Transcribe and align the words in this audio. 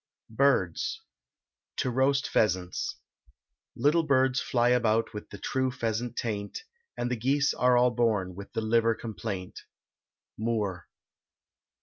BIRDS. 0.31 1.03
TO 1.77 1.91
ROAST 1.91 2.27
PHEASANTS. 2.27 2.95
Little 3.75 4.01
birds 4.01 4.41
fly 4.41 4.69
about 4.69 5.13
with 5.13 5.29
the 5.29 5.37
true 5.37 5.69
pheasant 5.69 6.15
taint, 6.15 6.63
And 6.97 7.11
the 7.11 7.15
geese 7.15 7.53
are 7.53 7.77
all 7.77 7.91
born 7.91 8.33
with 8.33 8.51
the 8.53 8.61
liver[56 8.61 8.97
*] 8.97 8.99
complaint. 9.01 9.59
MOORE. 10.39 10.87